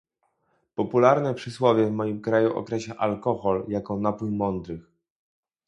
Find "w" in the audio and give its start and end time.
1.87-1.91